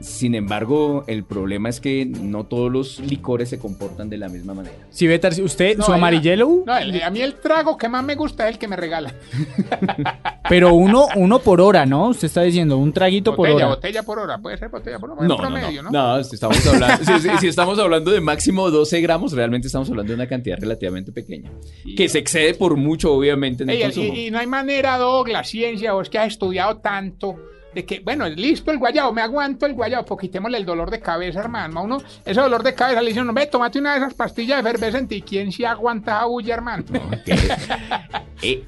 Sin 0.00 0.34
embargo, 0.34 1.04
el 1.06 1.24
problema 1.24 1.68
es 1.68 1.80
que 1.80 2.04
no 2.06 2.44
todos 2.44 2.70
los 2.70 3.00
licores 3.00 3.48
se 3.48 3.58
comportan 3.58 4.08
de 4.08 4.18
la 4.18 4.28
misma 4.28 4.54
manera. 4.54 4.74
Si 4.90 5.06
ve, 5.06 5.20
usted, 5.42 5.76
No, 5.78 5.84
su 5.84 5.92
amarillelo, 5.92 6.62
No, 6.66 6.76
el- 6.76 7.02
a 7.02 7.10
mí 7.10 7.20
el 7.20 7.34
trago 7.34 7.76
que 7.76 7.88
más 7.88 8.04
me 8.04 8.14
gusta 8.14 8.48
es 8.48 8.54
el 8.54 8.58
que 8.58 8.68
me 8.68 8.76
regala. 8.76 9.14
pero 10.48 10.74
uno, 10.74 11.06
uno 11.16 11.38
por 11.38 11.60
hora, 11.60 11.86
¿no? 11.86 12.08
Usted 12.08 12.26
está 12.26 12.42
diciendo 12.42 12.76
un 12.78 12.92
traguito 12.92 13.34
por 13.34 13.48
hora. 13.48 13.66
botella 13.68 14.02
por 14.02 14.18
hora. 14.18 14.38
Puede 14.38 14.58
ser 14.58 14.68
botella 14.68 14.98
por 14.98 15.10
hora. 15.10 15.26
No, 15.26 15.36
promedio, 15.36 15.82
no, 15.82 15.90
¿no? 15.90 15.98
no. 16.02 16.16
No, 16.18 16.24
si 16.24 16.34
estamos, 16.34 16.66
hablando, 16.66 17.04
si, 17.04 17.20
si- 17.28 17.36
si 17.38 17.48
estamos 17.48 17.78
hablando 17.78 18.10
de 18.10 18.20
máximo 18.20 18.70
12 18.70 19.00
gramos, 19.00 19.32
realmente 19.32 19.66
estamos 19.68 19.88
hablando 19.90 20.10
de 20.10 20.14
una 20.16 20.26
cantidad 20.26 20.58
relativamente 20.58 21.12
pequeña. 21.12 21.50
Que 21.96 22.08
se 22.08 22.18
excede 22.18 22.54
por 22.54 22.76
mucho, 22.76 23.12
obviamente, 23.12 23.62
en 23.62 23.70
el 23.70 23.82
consumo. 23.82 24.12
y, 24.14 24.26
y 24.26 24.30
no 24.30 24.38
hay 24.38 24.46
manera, 24.46 24.98
Doc, 24.98 25.28
la 25.28 25.44
ciencia, 25.44 25.92
vos 25.92 26.08
que 26.08 26.18
has 26.18 26.28
estudiado 26.28 26.78
tanto, 26.78 27.36
de 27.74 27.84
que, 27.84 28.00
bueno, 28.00 28.28
listo 28.28 28.70
el 28.70 28.78
guayabo, 28.78 29.12
me 29.12 29.22
aguanto 29.22 29.66
el 29.66 29.74
guayabo, 29.74 30.04
pues 30.04 30.20
quitémosle 30.20 30.58
el 30.58 30.64
dolor 30.64 30.90
de 30.90 31.00
cabeza, 31.00 31.40
hermano. 31.40 31.80
A 31.80 31.82
uno, 31.82 31.98
ese 32.24 32.40
dolor 32.40 32.62
de 32.62 32.74
cabeza 32.74 33.00
le 33.00 33.08
dicen, 33.08 33.26
no, 33.26 33.32
ve, 33.32 33.46
tomate 33.46 33.78
una 33.78 33.92
de 33.92 33.98
esas 33.98 34.14
pastillas 34.14 34.62
de 34.62 34.70
efervescente. 34.70 35.14
¿Y 35.14 35.22
quién 35.22 35.52
se 35.52 35.66
aguanta 35.66 36.16
esa 36.16 36.24
bulla, 36.26 36.54
hermano? 36.54 36.84
Ok. 36.90 37.28
Eh, 38.44 38.64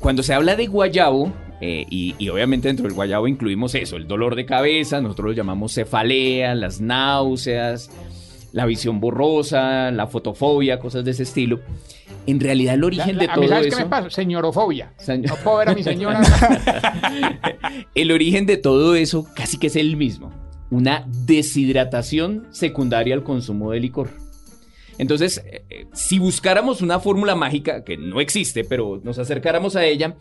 cuando 0.00 0.24
se 0.24 0.34
habla 0.34 0.56
de 0.56 0.66
guayabo, 0.66 1.32
eh, 1.60 1.86
y, 1.88 2.16
y 2.18 2.28
obviamente 2.28 2.66
dentro 2.66 2.86
del 2.86 2.94
guayabo 2.94 3.28
incluimos 3.28 3.72
eso, 3.76 3.96
el 3.96 4.08
dolor 4.08 4.34
de 4.34 4.44
cabeza, 4.44 5.00
nosotros 5.00 5.28
lo 5.28 5.32
llamamos 5.32 5.74
cefalea, 5.74 6.56
las 6.56 6.80
náuseas, 6.80 7.88
la 8.52 8.66
visión 8.66 9.00
borrosa, 9.00 9.92
la 9.92 10.08
fotofobia, 10.08 10.80
cosas 10.80 11.04
de 11.04 11.12
ese 11.12 11.22
estilo. 11.22 11.60
En 12.26 12.40
realidad 12.40 12.74
el 12.74 12.84
origen 12.84 13.18
de 13.18 13.26
a 13.26 13.28
mí, 13.28 13.34
todo 13.34 13.48
¿sabes 13.48 13.66
eso... 13.68 13.76
qué 13.76 13.84
me 13.84 13.88
pasa? 13.90 14.10
Señorofobia. 14.10 14.92
Señor- 14.98 15.28
No 15.30 15.36
puedo 15.36 15.58
ver 15.58 15.68
a 15.70 15.74
mi 15.74 15.82
señora. 15.82 16.20
el 17.94 18.10
origen 18.12 18.46
de 18.46 18.56
todo 18.56 18.94
eso 18.96 19.26
casi 19.34 19.58
que 19.58 19.68
es 19.68 19.76
el 19.76 19.96
mismo. 19.96 20.32
Una 20.70 21.06
deshidratación 21.24 22.48
secundaria 22.50 23.14
al 23.14 23.22
consumo 23.22 23.70
de 23.70 23.80
licor. 23.80 24.10
Entonces, 24.98 25.42
eh, 25.46 25.64
eh, 25.70 25.86
si 25.92 26.18
buscáramos 26.18 26.82
una 26.82 26.98
fórmula 27.00 27.34
mágica, 27.34 27.84
que 27.84 27.96
no 27.96 28.20
existe, 28.20 28.64
pero 28.64 29.00
nos 29.04 29.18
acercáramos 29.18 29.76
a 29.76 29.84
ella, 29.84 30.16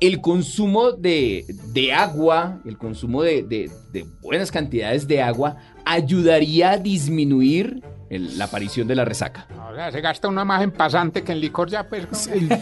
el 0.00 0.20
consumo 0.20 0.92
de, 0.92 1.44
de 1.72 1.92
agua, 1.92 2.60
el 2.64 2.76
consumo 2.78 3.22
de, 3.22 3.42
de- 3.42 3.70
de 3.92 4.04
buenas 4.22 4.50
cantidades 4.50 5.06
de 5.06 5.22
agua, 5.22 5.56
ayudaría 5.84 6.72
a 6.72 6.78
disminuir 6.78 7.82
el- 8.10 8.38
la 8.38 8.44
aparición 8.46 8.86
de 8.88 8.94
la 8.94 9.04
resaca. 9.04 9.46
o 9.70 9.74
sea, 9.74 9.90
se 9.92 10.00
gasta 10.00 10.28
una 10.28 10.44
más 10.44 10.62
en 10.62 10.70
pasante 10.70 11.22
que 11.22 11.32
en 11.32 11.40
licor 11.40 11.68
ya, 11.68 11.84
pues. 11.88 12.06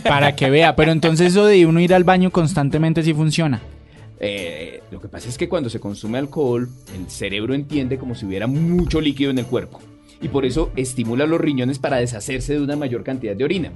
Para 0.05 0.35
que 0.35 0.51
vea, 0.51 0.75
pero 0.77 0.93
entonces 0.93 1.29
eso 1.29 1.47
de 1.47 1.67
uno 1.67 1.81
ir 1.81 1.95
al 1.95 2.05
baño 2.05 2.31
constantemente 2.31 3.03
sí 3.03 3.13
funciona. 3.15 3.61
Eh, 4.21 4.83
lo 4.91 5.01
que 5.01 5.09
pasa 5.09 5.29
es 5.29 5.37
que 5.37 5.49
cuando 5.49 5.69
se 5.69 5.81
consume 5.81 6.19
alcohol, 6.19 6.69
el 6.97 7.11
cerebro 7.11 7.53
entiende 7.55 7.99
como 7.99 8.15
si 8.15 8.25
hubiera 8.25 8.47
mucho 8.47 9.01
líquido 9.01 9.31
en 9.31 9.39
el 9.39 9.47
cuerpo. 9.47 9.81
Y 10.23 10.29
por 10.29 10.47
eso 10.47 10.71
estimula 10.77 11.27
los 11.27 11.41
riñones 11.41 11.79
para 11.79 11.97
deshacerse 11.97 12.55
de 12.55 12.61
una 12.63 12.77
mayor 12.77 13.03
cantidad 13.05 13.37
de 13.37 13.45
orina. 13.45 13.71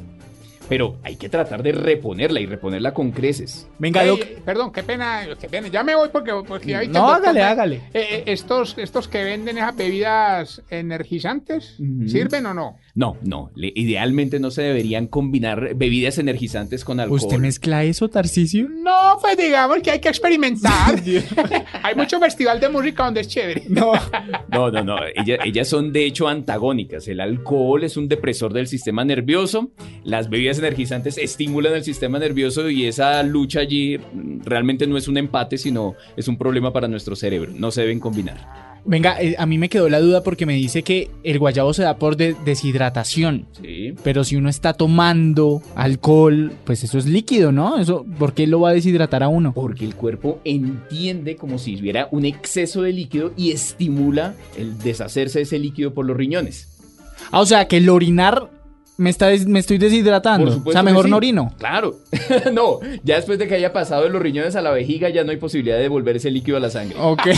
Pero 0.68 0.96
hay 1.02 1.16
que 1.16 1.28
tratar 1.28 1.62
de 1.62 1.72
reponerla 1.72 2.40
y 2.40 2.46
reponerla 2.46 2.92
con 2.92 3.10
creces. 3.10 3.66
Venga, 3.78 4.02
Ey, 4.02 4.08
Doc. 4.08 4.20
perdón, 4.44 4.72
qué 4.72 4.82
pena, 4.82 5.26
qué 5.40 5.48
pena. 5.48 5.68
Ya 5.68 5.82
me 5.82 5.94
voy 5.94 6.08
porque, 6.12 6.32
porque 6.46 6.66
que 6.80 6.88
No, 6.88 7.08
hágale, 7.08 7.42
hágale. 7.42 7.76
Eh, 7.94 8.06
eh, 8.10 8.22
estos, 8.26 8.76
estos 8.78 9.08
que 9.08 9.24
venden 9.24 9.58
esas 9.58 9.76
bebidas 9.76 10.62
energizantes. 10.70 11.76
¿sirven 12.06 12.46
o 12.46 12.54
no? 12.54 12.76
No, 12.94 13.16
no. 13.22 13.50
le- 13.54 13.72
idealmente 13.74 14.40
no 14.40 14.50
se 14.50 14.62
deberían 14.62 15.06
combinar 15.06 15.74
bebidas 15.74 16.18
energizantes 16.18 16.84
con 16.84 17.00
alcohol. 17.00 17.20
¿Usted 17.22 17.38
mezcla 17.38 17.84
eso, 17.84 18.08
Tarcisio? 18.08 18.68
No, 18.68 19.18
pues 19.20 19.36
digamos 19.36 19.78
que 19.82 19.90
hay 19.92 20.00
que 20.00 20.08
experimentar. 20.08 21.00
hay 21.82 21.94
mucho 21.94 22.18
festival 22.20 22.60
de 22.60 22.68
música 22.68 23.04
donde 23.04 23.20
es 23.20 23.28
chévere. 23.28 23.62
No. 23.68 23.92
No, 24.50 24.70
no, 24.70 24.82
no. 24.82 24.96
Ella- 25.14 25.38
ellas 25.44 25.68
son 25.68 25.92
de 25.92 26.04
hecho 26.04 26.26
antagónicas. 26.26 27.06
El 27.08 27.20
alcohol 27.20 27.84
es 27.84 27.96
un 27.96 28.08
depresor 28.08 28.52
del 28.52 28.66
sistema 28.66 29.04
nervioso. 29.04 29.70
Las 30.04 30.28
bebidas 30.30 30.57
energizantes 30.58 31.18
estimulan 31.18 31.74
el 31.74 31.84
sistema 31.84 32.18
nervioso 32.18 32.68
y 32.70 32.86
esa 32.86 33.22
lucha 33.22 33.60
allí 33.60 33.98
realmente 34.44 34.86
no 34.86 34.96
es 34.96 35.08
un 35.08 35.16
empate, 35.18 35.58
sino 35.58 35.94
es 36.16 36.28
un 36.28 36.36
problema 36.36 36.72
para 36.72 36.88
nuestro 36.88 37.16
cerebro. 37.16 37.52
No 37.54 37.70
se 37.70 37.82
deben 37.82 38.00
combinar. 38.00 38.68
Venga, 38.84 39.20
eh, 39.20 39.34
a 39.38 39.44
mí 39.44 39.58
me 39.58 39.68
quedó 39.68 39.88
la 39.90 40.00
duda 40.00 40.22
porque 40.22 40.46
me 40.46 40.54
dice 40.54 40.82
que 40.82 41.10
el 41.22 41.38
guayabo 41.38 41.74
se 41.74 41.82
da 41.82 41.98
por 41.98 42.16
de- 42.16 42.34
deshidratación. 42.44 43.46
Sí. 43.60 43.92
Pero 44.02 44.24
si 44.24 44.36
uno 44.36 44.48
está 44.48 44.72
tomando 44.72 45.60
alcohol, 45.74 46.52
pues 46.64 46.84
eso 46.84 46.96
es 46.96 47.04
líquido, 47.04 47.52
¿no? 47.52 47.78
Eso, 47.78 48.06
¿por 48.18 48.32
qué 48.32 48.46
lo 48.46 48.60
va 48.60 48.70
a 48.70 48.72
deshidratar 48.74 49.22
a 49.22 49.28
uno? 49.28 49.52
Porque 49.52 49.84
el 49.84 49.94
cuerpo 49.94 50.40
entiende 50.44 51.36
como 51.36 51.58
si 51.58 51.78
hubiera 51.78 52.08
un 52.12 52.24
exceso 52.24 52.82
de 52.82 52.92
líquido 52.92 53.32
y 53.36 53.50
estimula 53.50 54.34
el 54.56 54.78
deshacerse 54.78 55.40
de 55.40 55.42
ese 55.42 55.58
líquido 55.58 55.92
por 55.92 56.06
los 56.06 56.16
riñones. 56.16 56.68
Ah, 57.30 57.40
o 57.40 57.46
sea, 57.46 57.66
que 57.68 57.78
el 57.78 57.88
orinar 57.90 58.48
me, 58.98 59.08
está 59.10 59.28
des- 59.28 59.46
me 59.46 59.58
estoy 59.60 59.78
deshidratando. 59.78 60.58
Por 60.62 60.68
O 60.68 60.72
sea, 60.72 60.82
mejor 60.82 61.04
sí. 61.06 61.10
no 61.10 61.16
orino. 61.16 61.54
Claro. 61.58 61.96
no, 62.52 62.80
ya 63.04 63.16
después 63.16 63.38
de 63.38 63.48
que 63.48 63.54
haya 63.54 63.72
pasado 63.72 64.02
de 64.02 64.10
los 64.10 64.20
riñones 64.20 64.54
a 64.56 64.60
la 64.62 64.70
vejiga, 64.70 65.08
ya 65.08 65.24
no 65.24 65.30
hay 65.30 65.36
posibilidad 65.38 65.76
de 65.76 65.82
devolver 65.82 66.16
ese 66.16 66.30
líquido 66.30 66.56
a 66.58 66.60
la 66.60 66.68
sangre. 66.70 66.98
Ok. 67.00 67.22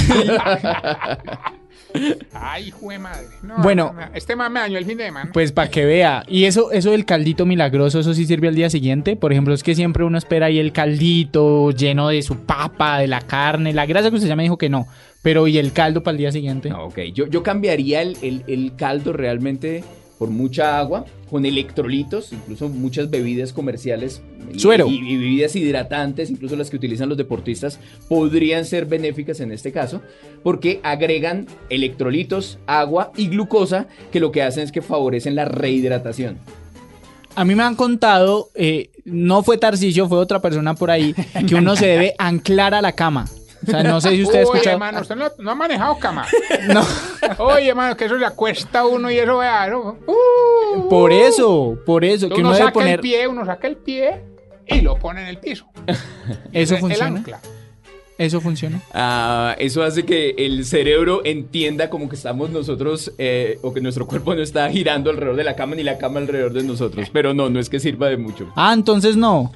Ay, 2.32 2.70
jue 2.70 2.98
madre. 3.00 3.26
No, 3.42 3.56
Bueno. 3.62 3.92
no, 3.94 4.00
no, 4.06 4.14
este 4.14 4.36
más 4.36 4.48
me 4.50 4.60
dañó 4.60 4.78
el 4.78 4.84
fin 4.84 4.96
de 4.96 5.06
semana. 5.06 5.30
Pues 5.32 5.50
para 5.50 5.68
que 5.70 5.84
vea. 5.84 6.24
Y 6.28 6.44
eso, 6.44 6.70
eso 6.70 6.92
del 6.92 7.04
caldito 7.04 7.46
milagroso, 7.46 7.98
eso 7.98 8.14
sí 8.14 8.26
sirve 8.26 8.46
al 8.48 8.54
día 8.54 8.70
siguiente. 8.70 9.16
Por 9.16 9.32
ejemplo, 9.32 9.54
es 9.54 9.62
que 9.64 9.74
siempre 9.74 10.04
uno 10.04 10.16
espera 10.16 10.46
ahí 10.46 10.58
el 10.60 10.72
caldito 10.72 11.72
lleno 11.72 12.08
de 12.08 12.22
su 12.22 12.36
papa, 12.36 12.98
de 12.98 13.08
la 13.08 13.20
carne. 13.22 13.72
La 13.72 13.86
grasa 13.86 14.08
que 14.10 14.16
usted 14.16 14.28
ya 14.28 14.36
me 14.36 14.44
dijo 14.44 14.56
que 14.56 14.68
no. 14.68 14.86
Pero 15.22 15.48
¿y 15.48 15.58
el 15.58 15.72
caldo 15.72 16.02
para 16.02 16.12
el 16.12 16.18
día 16.18 16.32
siguiente? 16.32 16.70
No, 16.70 16.84
ok, 16.86 16.98
yo, 17.12 17.26
yo 17.26 17.42
cambiaría 17.42 18.02
el, 18.02 18.16
el- 18.22 18.44
el 18.46 18.72
caldo 18.76 19.12
realmente 19.12 19.82
por 20.18 20.30
mucha 20.30 20.78
agua, 20.78 21.04
con 21.30 21.46
electrolitos, 21.46 22.32
incluso 22.32 22.68
muchas 22.68 23.08
bebidas 23.10 23.52
comerciales. 23.52 24.20
y- 24.52 24.58
Suero. 24.58 24.86
Y, 24.88 24.96
y 24.96 25.16
bebidas 25.16 25.54
hidratantes, 25.54 26.28
incluso 26.30 26.56
las 26.56 26.68
que 26.70 26.76
utilizan 26.76 27.08
los 27.08 27.16
deportistas, 27.16 27.78
podrían 28.08 28.64
ser 28.64 28.86
benéficas 28.86 29.38
en 29.40 29.52
este 29.52 29.70
caso, 29.72 30.02
porque 30.42 30.80
agregan 30.82 31.46
electrolitos, 31.68 32.58
agua 32.66 33.12
y 33.16 33.28
glucosa, 33.28 33.86
que 34.10 34.18
lo 34.20 34.32
que 34.32 34.42
hacen 34.42 34.64
es 34.64 34.72
que 34.72 34.82
favorecen 34.82 35.34
la 35.36 35.44
rehidratación. 35.44 36.38
A 37.36 37.44
mí 37.44 37.54
me 37.54 37.62
han 37.62 37.76
contado, 37.76 38.48
eh, 38.56 38.90
no 39.04 39.44
fue 39.44 39.56
Tarcisio, 39.56 40.08
fue 40.08 40.18
otra 40.18 40.40
persona 40.42 40.74
por 40.74 40.90
ahí, 40.90 41.14
que 41.46 41.54
uno 41.54 41.76
se 41.76 41.86
debe 41.86 42.14
anclar 42.18 42.74
a 42.74 42.82
la 42.82 42.92
cama. 42.92 43.26
O 43.70 43.82
sea, 43.82 43.82
no 43.82 44.00
sé 44.00 44.10
si 44.10 44.22
usted 44.22 44.42
ha 44.44 44.48
Oye, 44.48 44.70
hermano, 44.70 45.00
usted 45.00 45.16
no, 45.16 45.26
no 45.38 45.50
ha 45.50 45.54
manejado 45.54 45.98
cama. 45.98 46.26
No, 46.68 46.84
Oye, 47.38 47.68
hermano, 47.68 47.96
que 47.96 48.04
eso 48.06 48.16
le 48.16 48.26
acuesta 48.26 48.80
a 48.80 48.86
uno 48.86 49.10
y 49.10 49.18
eso, 49.18 49.38
vea, 49.38 49.66
eso, 49.66 49.96
uh, 50.06 50.88
por 50.88 51.12
eso, 51.12 51.78
por 51.86 52.04
eso, 52.04 52.28
que 52.28 52.40
uno 52.40 52.54
saca 52.54 52.90
el 52.92 53.00
pie, 53.00 53.26
uno 53.28 53.44
saca 53.44 53.66
el 53.66 53.76
pie 53.76 54.20
y 54.66 54.80
lo 54.82 54.96
pone 54.96 55.22
en 55.22 55.28
el 55.28 55.38
piso. 55.38 55.66
Eso 56.52 56.74
El- 56.74 56.80
funciona. 56.80 57.08
El 57.10 57.16
ancla. 57.16 57.40
Eso 58.18 58.40
funciona. 58.42 58.82
Ah, 58.92 59.56
eso 59.58 59.82
hace 59.82 60.04
que 60.04 60.34
el 60.36 60.66
cerebro 60.66 61.22
entienda 61.24 61.88
como 61.88 62.06
que 62.10 62.16
estamos 62.16 62.50
nosotros, 62.50 63.12
eh, 63.16 63.58
o 63.62 63.72
que 63.72 63.80
nuestro 63.80 64.06
cuerpo 64.06 64.34
no 64.34 64.42
está 64.42 64.68
girando 64.70 65.08
alrededor 65.08 65.36
de 65.36 65.44
la 65.44 65.56
cama 65.56 65.74
ni 65.74 65.82
la 65.82 65.96
cama 65.96 66.20
alrededor 66.20 66.52
de 66.52 66.62
nosotros. 66.62 67.08
Pero 67.10 67.32
no, 67.32 67.48
no 67.48 67.58
es 67.58 67.70
que 67.70 67.80
sirva 67.80 68.08
de 68.08 68.18
mucho. 68.18 68.52
Ah, 68.56 68.72
entonces 68.74 69.16
no. 69.16 69.50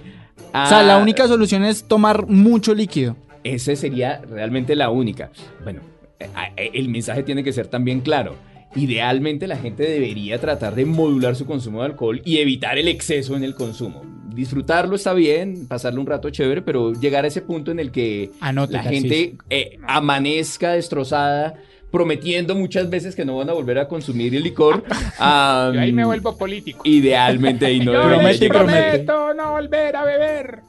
O 0.55 0.67
sea, 0.67 0.83
la 0.83 0.97
Ah, 0.97 1.03
única 1.03 1.29
solución 1.29 1.63
es 1.63 1.85
tomar 1.85 2.27
mucho 2.27 2.75
líquido. 2.75 3.17
Esa 3.45 3.77
sería 3.77 4.23
realmente 4.29 4.75
la 4.75 4.89
única. 4.89 5.31
Bueno, 5.63 5.81
eh, 6.19 6.27
eh, 6.57 6.71
el 6.75 6.89
mensaje 6.89 7.23
tiene 7.23 7.45
que 7.45 7.53
ser 7.53 7.67
también 7.69 8.01
claro. 8.01 8.35
Idealmente 8.75 9.47
la 9.47 9.57
gente 9.57 9.85
debería 9.85 10.39
tratar 10.41 10.75
de 10.75 10.85
modular 10.85 11.37
su 11.37 11.47
consumo 11.47 11.81
de 11.81 11.87
alcohol 11.87 12.21
y 12.25 12.39
evitar 12.39 12.77
el 12.79 12.89
exceso 12.89 13.37
en 13.37 13.45
el 13.45 13.55
consumo. 13.55 14.03
Disfrutarlo 14.35 14.97
está 14.97 15.13
bien, 15.13 15.69
pasarle 15.69 16.01
un 16.01 16.07
rato 16.07 16.29
chévere, 16.31 16.61
pero 16.63 16.93
llegar 16.93 17.25
a 17.25 17.29
ese 17.29 17.41
punto 17.43 17.71
en 17.71 17.79
el 17.79 17.93
que 17.93 18.33
Anote, 18.41 18.73
la 18.73 18.83
gente 18.83 19.37
eh, 19.49 19.79
amanezca 19.87 20.73
destrozada, 20.73 21.55
prometiendo 21.93 22.57
muchas 22.57 22.91
veces 22.91 23.15
que 23.15 23.25
no 23.25 23.37
van 23.37 23.49
a 23.49 23.53
volver 23.53 23.79
a 23.79 23.87
consumir 23.87 24.35
el 24.35 24.43
licor. 24.43 24.83
ah, 25.21 25.71
Yo 25.73 25.81
ahí 25.81 25.93
me 25.93 26.05
vuelvo 26.05 26.37
político. 26.37 26.81
Idealmente 26.83 27.67
ahí 27.67 27.79
no 27.79 27.93
Yo 27.93 28.03
Promete 28.03 28.47
y 28.47 28.49
promete. 28.49 29.05
prometo 29.05 29.35
no 29.35 29.53
volver 29.53 29.95
a 29.95 30.05
beber. 30.05 30.61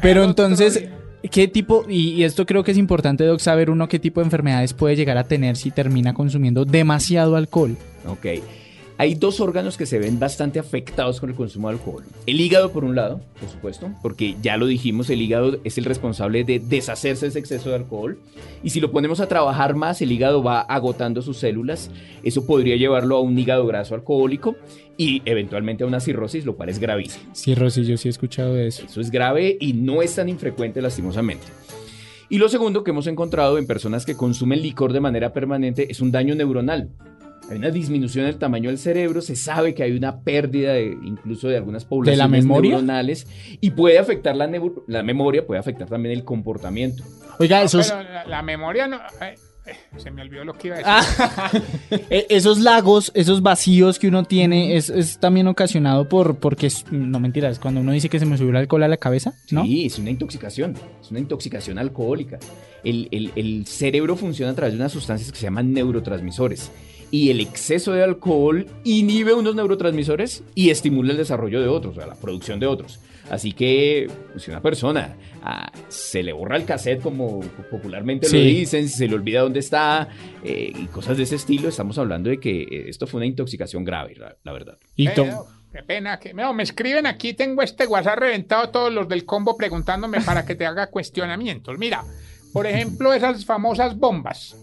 Pero 0.00 0.24
entonces, 0.24 0.80
día. 0.80 0.90
¿Qué 1.30 1.48
tipo, 1.48 1.84
y, 1.88 2.22
esto 2.22 2.46
creo 2.46 2.64
que 2.64 2.72
es 2.72 2.78
importante, 2.78 3.24
Doc, 3.24 3.40
saber 3.40 3.70
uno 3.70 3.88
qué 3.88 3.98
tipo 3.98 4.20
de 4.20 4.26
enfermedades 4.26 4.72
puede 4.72 4.96
llegar 4.96 5.18
a 5.18 5.24
tener 5.24 5.56
si 5.56 5.70
termina 5.70 6.14
consumiendo 6.14 6.64
demasiado 6.64 7.36
alcohol? 7.36 7.76
Ok. 8.06 8.26
Hay 9.00 9.14
dos 9.14 9.38
órganos 9.38 9.76
que 9.76 9.86
se 9.86 10.00
ven 10.00 10.18
bastante 10.18 10.58
afectados 10.58 11.20
con 11.20 11.30
el 11.30 11.36
consumo 11.36 11.68
de 11.68 11.74
alcohol. 11.74 12.02
El 12.26 12.40
hígado, 12.40 12.72
por 12.72 12.82
un 12.82 12.96
lado, 12.96 13.20
por 13.38 13.48
supuesto, 13.48 13.92
porque 14.02 14.34
ya 14.42 14.56
lo 14.56 14.66
dijimos, 14.66 15.08
el 15.08 15.22
hígado 15.22 15.60
es 15.62 15.78
el 15.78 15.84
responsable 15.84 16.42
de 16.42 16.58
deshacerse 16.58 17.26
de 17.26 17.30
ese 17.30 17.38
exceso 17.38 17.68
de 17.68 17.76
alcohol. 17.76 18.18
Y 18.64 18.70
si 18.70 18.80
lo 18.80 18.90
ponemos 18.90 19.20
a 19.20 19.28
trabajar 19.28 19.76
más, 19.76 20.02
el 20.02 20.10
hígado 20.10 20.42
va 20.42 20.62
agotando 20.62 21.22
sus 21.22 21.36
células. 21.36 21.92
Eso 22.24 22.44
podría 22.44 22.74
llevarlo 22.74 23.16
a 23.16 23.20
un 23.20 23.38
hígado 23.38 23.68
graso 23.68 23.94
alcohólico 23.94 24.56
y 24.98 25.22
eventualmente 25.24 25.84
a 25.84 25.86
una 25.86 26.00
cirrosis, 26.00 26.44
lo 26.44 26.56
cual 26.56 26.68
es 26.68 26.78
gravísimo. 26.78 27.32
Rosy, 27.54 27.84
yo 27.86 27.96
sí 27.96 28.08
he 28.08 28.10
escuchado 28.10 28.52
de 28.52 28.66
eso. 28.66 28.84
Eso 28.84 29.00
es 29.00 29.10
grave 29.10 29.56
y 29.58 29.72
no 29.72 30.02
es 30.02 30.14
tan 30.16 30.28
infrecuente 30.28 30.82
lastimosamente. 30.82 31.46
Y 32.28 32.36
lo 32.36 32.48
segundo 32.50 32.84
que 32.84 32.90
hemos 32.90 33.06
encontrado 33.06 33.56
en 33.56 33.66
personas 33.66 34.04
que 34.04 34.16
consumen 34.16 34.60
licor 34.60 34.92
de 34.92 35.00
manera 35.00 35.32
permanente 35.32 35.90
es 35.90 36.00
un 36.00 36.10
daño 36.12 36.34
neuronal. 36.34 36.90
Hay 37.48 37.56
una 37.56 37.70
disminución 37.70 38.26
del 38.26 38.36
tamaño 38.36 38.68
del 38.68 38.78
cerebro, 38.78 39.22
se 39.22 39.34
sabe 39.34 39.74
que 39.74 39.82
hay 39.82 39.92
una 39.92 40.20
pérdida 40.20 40.74
de, 40.74 40.98
incluso 41.02 41.48
de 41.48 41.56
algunas 41.56 41.86
poblaciones 41.86 42.44
memoria? 42.44 42.72
neuronales 42.72 43.26
y 43.62 43.70
puede 43.70 43.98
afectar 43.98 44.36
la, 44.36 44.50
la 44.86 45.02
memoria, 45.02 45.46
puede 45.46 45.58
afectar 45.60 45.88
también 45.88 46.14
el 46.14 46.24
comportamiento. 46.24 47.04
Oiga, 47.38 47.60
No, 47.60 47.64
esos, 47.64 47.90
pero 47.90 48.02
la, 48.02 48.26
la 48.26 48.42
memoria 48.42 48.86
no. 48.88 48.98
eh, 49.22 49.34
se 49.96 50.10
me 50.10 50.22
olvidó 50.22 50.44
lo 50.44 50.54
que 50.54 50.68
iba 50.68 50.76
a 50.84 51.00
decir. 51.02 51.62
eh, 52.10 52.26
esos 52.30 52.58
lagos, 52.60 53.10
esos 53.14 53.42
vacíos 53.42 53.98
que 53.98 54.08
uno 54.08 54.24
tiene, 54.24 54.76
es, 54.76 54.90
es 54.90 55.18
también 55.18 55.46
ocasionado 55.48 56.08
por, 56.08 56.36
porque, 56.36 56.66
es- 56.68 56.84
no 56.90 57.20
mentiras, 57.20 57.58
cuando 57.58 57.80
uno 57.80 57.92
dice 57.92 58.08
que 58.08 58.18
se 58.18 58.26
me 58.26 58.36
subió 58.36 58.50
el 58.50 58.56
alcohol 58.56 58.82
a 58.82 58.88
la 58.88 58.96
cabeza, 58.96 59.34
¿no? 59.50 59.64
Sí, 59.64 59.86
es 59.86 59.98
una 59.98 60.10
intoxicación, 60.10 60.74
es 61.02 61.10
una 61.10 61.20
intoxicación 61.20 61.78
alcohólica. 61.78 62.38
El, 62.84 63.08
el- 63.10 63.32
el 63.36 63.66
cerebro 63.66 64.16
funciona 64.16 64.52
a 64.52 64.54
través 64.54 64.74
de 64.74 64.78
unas 64.80 64.92
sustancias 64.92 65.30
que 65.32 65.38
se 65.38 65.44
llaman 65.44 65.72
neurotransmisores. 65.72 66.70
Y 67.10 67.30
el 67.30 67.40
exceso 67.40 67.92
de 67.92 68.04
alcohol 68.04 68.66
inhibe 68.84 69.32
unos 69.32 69.54
neurotransmisores 69.54 70.42
y 70.54 70.68
estimula 70.70 71.12
el 71.12 71.16
desarrollo 71.16 71.58
de 71.60 71.66
otros, 71.68 71.96
o 71.96 72.00
sea, 72.00 72.06
la 72.06 72.14
producción 72.16 72.60
de 72.60 72.66
otros. 72.66 73.00
Así 73.30 73.52
que 73.52 74.10
si 74.36 74.50
una 74.50 74.60
persona 74.60 75.16
ah, 75.42 75.70
se 75.88 76.22
le 76.22 76.32
borra 76.32 76.56
el 76.56 76.64
cassette, 76.64 77.02
como 77.02 77.40
popularmente 77.70 78.28
lo 78.28 78.38
dicen, 78.38 78.88
si 78.88 78.96
se 78.96 79.08
le 79.08 79.14
olvida 79.14 79.40
dónde 79.40 79.60
está 79.60 80.08
eh, 80.42 80.72
y 80.74 80.86
cosas 80.86 81.16
de 81.16 81.24
ese 81.24 81.36
estilo, 81.36 81.68
estamos 81.68 81.98
hablando 81.98 82.30
de 82.30 82.40
que 82.40 82.62
eh, 82.62 82.84
esto 82.88 83.06
fue 83.06 83.18
una 83.18 83.26
intoxicación 83.26 83.84
grave, 83.84 84.14
la, 84.16 84.36
la 84.42 84.52
verdad. 84.52 84.78
Y 84.96 85.08
Qué 85.70 85.82
pena 85.82 86.18
que 86.18 86.32
no, 86.32 86.54
me 86.54 86.62
escriben 86.62 87.06
aquí, 87.06 87.34
tengo 87.34 87.60
este 87.60 87.86
WhatsApp 87.86 88.18
reventado 88.18 88.70
todos 88.70 88.90
los 88.90 89.06
del 89.06 89.26
combo 89.26 89.54
preguntándome 89.54 90.22
para 90.22 90.46
que 90.46 90.54
te 90.54 90.64
haga 90.64 90.86
cuestionamientos. 90.86 91.76
Mira, 91.78 92.04
por 92.54 92.66
ejemplo, 92.66 93.12
esas 93.12 93.44
famosas 93.44 93.98
bombas 93.98 94.56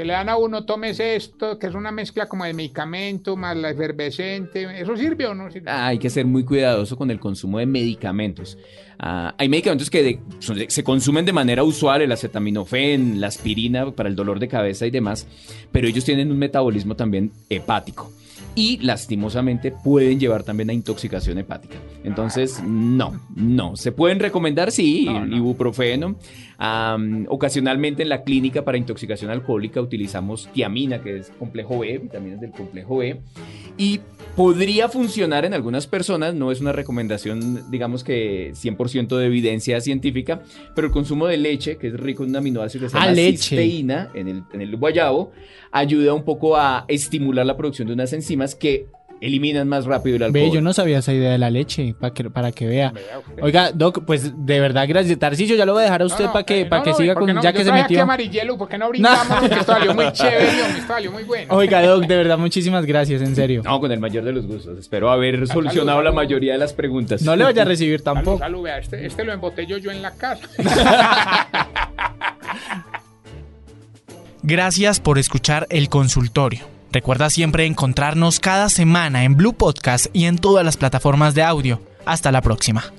que 0.00 0.06
le 0.06 0.14
dan 0.14 0.30
a 0.30 0.38
uno, 0.38 0.64
tómese 0.64 1.14
esto, 1.14 1.58
que 1.58 1.66
es 1.66 1.74
una 1.74 1.92
mezcla 1.92 2.24
como 2.26 2.46
de 2.46 2.54
medicamento 2.54 3.36
más 3.36 3.54
la 3.54 3.68
efervescente, 3.68 4.80
¿eso 4.80 4.96
sirve 4.96 5.26
o 5.26 5.34
no 5.34 5.50
sirve? 5.50 5.70
Ah, 5.70 5.88
hay 5.88 5.98
que 5.98 6.08
ser 6.08 6.24
muy 6.24 6.42
cuidadoso 6.42 6.96
con 6.96 7.10
el 7.10 7.20
consumo 7.20 7.58
de 7.58 7.66
medicamentos. 7.66 8.56
Ah, 8.98 9.34
hay 9.36 9.50
medicamentos 9.50 9.90
que 9.90 10.02
de- 10.02 10.18
son- 10.38 10.56
se 10.68 10.82
consumen 10.82 11.26
de 11.26 11.34
manera 11.34 11.64
usual, 11.64 12.00
el 12.00 12.12
acetaminofén, 12.12 13.20
la 13.20 13.26
aspirina 13.26 13.90
para 13.90 14.08
el 14.08 14.16
dolor 14.16 14.38
de 14.38 14.48
cabeza 14.48 14.86
y 14.86 14.90
demás, 14.90 15.26
pero 15.70 15.86
ellos 15.86 16.06
tienen 16.06 16.32
un 16.32 16.38
metabolismo 16.38 16.96
también 16.96 17.30
hepático. 17.50 18.10
Y 18.54 18.78
lastimosamente 18.78 19.70
pueden 19.70 20.18
llevar 20.18 20.42
también 20.42 20.70
a 20.70 20.72
intoxicación 20.72 21.38
hepática. 21.38 21.76
Entonces, 22.02 22.60
no, 22.66 23.20
no. 23.36 23.76
Se 23.76 23.92
pueden 23.92 24.18
recomendar, 24.18 24.72
sí, 24.72 25.04
No, 25.04 25.24
no. 25.24 25.36
ibuprofeno. 25.36 26.16
Am, 26.62 27.24
ocasionalmente 27.30 28.02
en 28.02 28.10
la 28.10 28.22
clínica 28.22 28.66
para 28.66 28.76
intoxicación 28.76 29.30
alcohólica 29.30 29.80
utilizamos 29.80 30.46
tiamina, 30.52 31.00
que 31.02 31.16
es 31.16 31.30
complejo 31.38 31.78
B, 31.78 31.96
vitaminas 31.96 32.38
del 32.38 32.50
complejo 32.50 32.98
B. 32.98 33.18
Y 33.78 34.00
podría 34.36 34.90
funcionar 34.90 35.46
en 35.46 35.54
algunas 35.54 35.86
personas, 35.86 36.34
no 36.34 36.52
es 36.52 36.60
una 36.60 36.72
recomendación, 36.72 37.70
digamos 37.70 38.04
que 38.04 38.52
100% 38.52 39.16
de 39.16 39.24
evidencia 39.24 39.80
científica, 39.80 40.42
pero 40.74 40.88
el 40.88 40.92
consumo 40.92 41.26
de 41.26 41.38
leche, 41.38 41.78
que 41.78 41.86
es 41.86 41.94
rico 41.94 42.24
en 42.24 42.30
un 42.30 42.36
aminoácido 42.36 42.84
que 42.84 42.90
se 42.90 42.96
Ah, 42.98 43.00
llama 43.06 43.12
leche. 43.14 43.38
cisteína 43.56 44.10
en 44.12 44.28
el, 44.28 44.42
en 44.52 44.60
el 44.60 44.76
guayabo, 44.76 45.32
ayuda 45.72 46.12
un 46.12 46.24
poco 46.24 46.58
a 46.58 46.84
estimular 46.88 47.46
la 47.46 47.56
producción 47.56 47.88
de 47.88 47.94
unas 47.94 48.12
enzimas 48.12 48.54
que 48.54 48.84
eliminan 49.20 49.68
más 49.68 49.84
rápido 49.84 50.16
el 50.16 50.22
alcohol. 50.22 50.42
Ve, 50.42 50.50
yo 50.50 50.60
no 50.60 50.72
sabía 50.72 50.98
esa 50.98 51.12
idea 51.12 51.30
de 51.32 51.38
la 51.38 51.50
leche, 51.50 51.94
para 51.98 52.14
que, 52.14 52.30
para 52.30 52.52
que 52.52 52.66
vea. 52.66 52.92
Oiga, 53.42 53.70
Doc, 53.72 54.04
pues 54.06 54.32
de 54.46 54.60
verdad, 54.60 54.86
gracias. 54.88 55.18
Tarcicio, 55.18 55.56
ya 55.56 55.66
lo 55.66 55.72
voy 55.74 55.82
a 55.82 55.84
dejar 55.84 56.02
a 56.02 56.06
usted 56.06 56.24
No, 56.24 56.26
no, 56.28 56.32
para 56.32 56.44
que, 56.46 56.60
eh, 56.62 56.66
para 56.66 56.80
no, 56.80 56.84
que 56.84 56.90
no, 56.90 56.96
siga 56.96 57.14
¿por 57.14 57.22
qué 57.22 57.26
con, 57.26 57.34
no? 57.36 57.42
ya 57.42 57.50
Yo 57.50 57.58
que 57.58 57.64
se 57.64 57.72
metió. 57.72 58.02
amarillelo, 58.02 58.56
porque 58.58 58.78
no 58.78 58.88
brindamos? 58.90 59.26
Porque 59.40 59.54
esto 59.54 59.72
salió 59.72 59.94
muy 59.94 60.12
chévere, 60.12 60.48
esto 60.48 60.86
salió 60.88 61.12
muy 61.12 61.24
bueno. 61.24 61.54
Oiga, 61.54 61.82
Doc, 61.82 62.06
de 62.06 62.16
verdad, 62.16 62.38
muchísimas 62.38 62.86
gracias, 62.86 63.20
en 63.22 63.34
serio. 63.36 63.62
No, 63.64 63.78
con 63.80 63.92
el 63.92 64.00
mayor 64.00 64.24
de 64.24 64.32
los 64.32 64.46
gustos. 64.46 64.78
Espero 64.78 65.10
haber 65.10 65.46
solucionado 65.46 65.98
salud. 65.98 66.04
la 66.04 66.12
mayoría 66.12 66.52
de 66.54 66.58
las 66.58 66.72
preguntas. 66.72 67.22
No 67.22 67.36
le 67.36 67.44
vaya 67.44 67.62
a 67.62 67.64
recibir 67.66 68.00
Salud, 68.00 68.14
tampoco. 68.16 68.38
salud, 68.38 68.62
vea, 68.62 68.78
este, 68.78 69.04
este 69.06 69.24
lo 69.24 69.32
embotello 69.32 69.78
yo 69.78 69.90
en 69.90 70.02
la 70.02 70.12
casa. 70.12 70.46
Gracias 74.42 75.00
por 75.00 75.18
escuchar 75.18 75.66
el 75.70 75.88
consultorio. 75.90 76.60
Recuerda 76.92 77.30
siempre 77.30 77.66
encontrarnos 77.66 78.40
cada 78.40 78.68
semana 78.68 79.24
en 79.24 79.36
Blue 79.36 79.52
Podcast 79.52 80.06
y 80.12 80.24
en 80.24 80.38
todas 80.38 80.64
las 80.64 80.76
plataformas 80.76 81.34
de 81.34 81.42
audio. 81.42 81.80
Hasta 82.04 82.32
la 82.32 82.42
próxima. 82.42 82.92